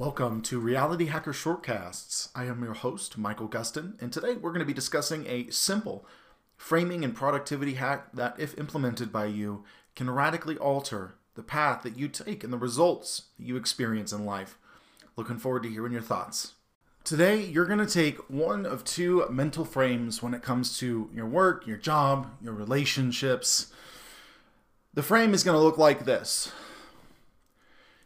[0.00, 2.30] Welcome to Reality Hacker Shortcasts.
[2.34, 6.06] I am your host, Michael Gustin, and today we're going to be discussing a simple
[6.56, 9.62] framing and productivity hack that, if implemented by you,
[9.94, 14.24] can radically alter the path that you take and the results that you experience in
[14.24, 14.56] life.
[15.16, 16.54] Looking forward to hearing your thoughts.
[17.04, 21.26] Today, you're going to take one of two mental frames when it comes to your
[21.26, 23.70] work, your job, your relationships.
[24.94, 26.52] The frame is going to look like this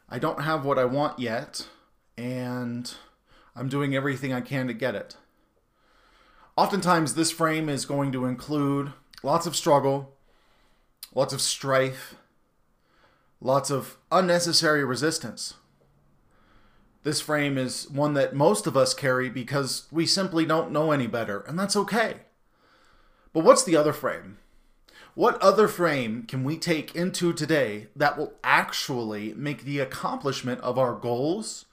[0.08, 1.68] I don't have what I want yet
[2.16, 2.94] and
[3.56, 5.16] I'm doing everything I can to get it.
[6.56, 10.12] Oftentimes, this frame is going to include lots of struggle,
[11.14, 12.14] lots of strife,
[13.41, 15.55] lots of unnecessary resistance.
[17.02, 21.06] This frame is one that most of us carry because we simply don't know any
[21.06, 22.20] better, and that's okay.
[23.33, 24.38] But what's the other frame?
[25.14, 30.78] What other frame can we take into today that will actually make the accomplishment of
[30.78, 31.66] our goals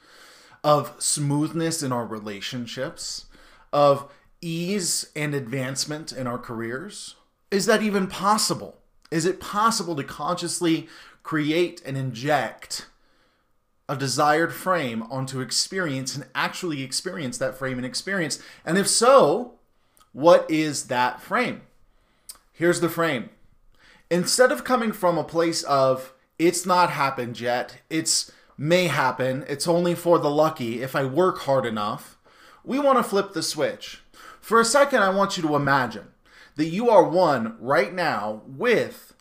[0.64, 3.26] of smoothness in our relationships,
[3.74, 7.16] of ease and advancement in our careers?
[7.49, 8.77] Is that even possible?
[9.10, 10.88] Is it possible to consciously
[11.24, 12.88] create and inject
[13.90, 18.40] a desired frame onto experience and actually experience that frame and experience?
[18.66, 19.55] And if so,
[20.13, 21.62] what is that frame?
[22.54, 23.30] Here's the frame.
[24.10, 29.46] Instead of coming from a place of, it's not happened yet, it's may happen.
[29.48, 32.18] It's only for the lucky if I work hard enough.
[32.63, 34.02] We want to flip the switch.
[34.40, 36.07] For a second, I want you to imagine
[36.55, 39.13] that you are one right now with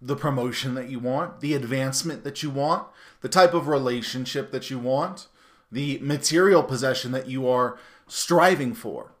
[0.00, 2.86] the promotion that you want, the advancement that you want,
[3.22, 5.26] the type of relationship that you want,
[5.72, 9.12] the material possession that you are striving for.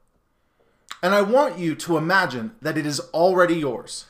[1.02, 4.06] And I want you to imagine that it is already yours.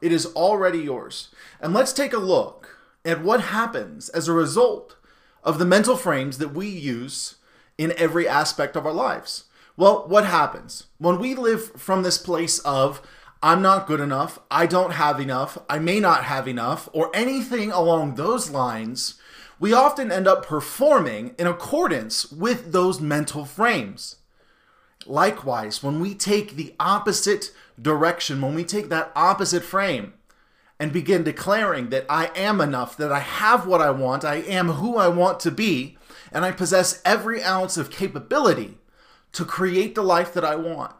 [0.00, 1.28] It is already yours.
[1.60, 4.96] And let's take a look at what happens as a result
[5.42, 7.36] of the mental frames that we use
[7.78, 9.44] in every aspect of our lives.
[9.76, 10.84] Well, what happens?
[10.98, 13.00] When we live from this place of,
[13.42, 17.72] I'm not good enough, I don't have enough, I may not have enough, or anything
[17.72, 19.14] along those lines,
[19.58, 24.16] we often end up performing in accordance with those mental frames.
[25.06, 27.50] Likewise, when we take the opposite
[27.80, 30.12] direction, when we take that opposite frame,
[30.80, 34.68] and begin declaring that I am enough, that I have what I want, I am
[34.68, 35.98] who I want to be,
[36.32, 38.78] and I possess every ounce of capability
[39.32, 40.94] to create the life that I want.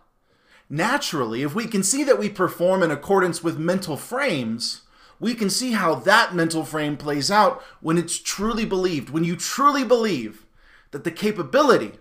[0.68, 4.82] Naturally, if we can see that we perform in accordance with mental frames,
[5.18, 9.08] we can see how that mental frame plays out when it's truly believed.
[9.08, 10.44] When you truly believe
[10.90, 11.92] that the capability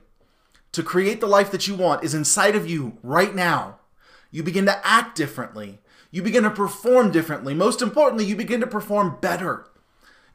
[0.74, 3.80] to create the life that you want is inside of you right now,
[4.32, 5.80] you begin to act differently
[6.12, 7.54] you begin to perform differently.
[7.54, 9.66] Most importantly, you begin to perform better.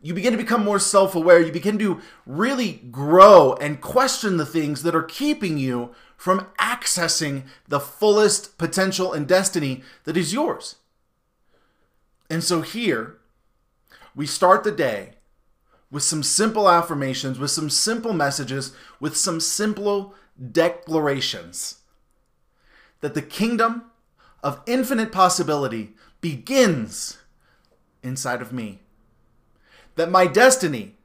[0.00, 1.40] You begin to become more self aware.
[1.40, 7.44] You begin to really grow and question the things that are keeping you from accessing
[7.68, 10.76] the fullest potential and destiny that is yours.
[12.30, 13.18] And so here,
[14.14, 15.14] we start the day
[15.90, 20.14] with some simple affirmations, with some simple messages, with some simple
[20.52, 21.78] declarations
[23.00, 23.84] that the kingdom
[24.44, 27.16] of infinite possibility begins
[28.02, 28.80] inside of me.
[29.96, 30.96] That my destiny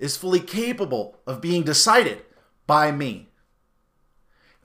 [0.00, 2.22] is fully capable of being decided
[2.66, 3.28] by me.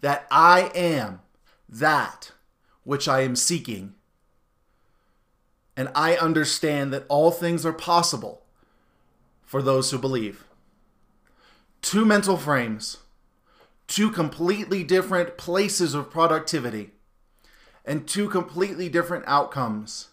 [0.02, 1.22] That I am
[1.70, 2.32] that
[2.84, 3.94] which I am seeking.
[5.76, 8.42] And I understand that all things are possible
[9.44, 10.46] for those who believe.
[11.84, 12.98] Two mental frames,
[13.86, 16.94] two completely different places of productivity
[17.88, 20.10] and two completely different outcomes.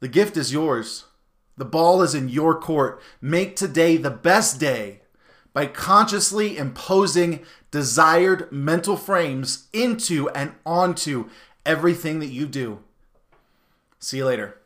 [0.00, 1.04] The gift is yours.
[1.56, 3.00] The ball is in your court.
[3.20, 5.02] Make today the best day
[5.52, 11.28] by consciously imposing desired mental frames into and onto
[11.64, 12.80] everything that you do.
[14.00, 14.58] See you later.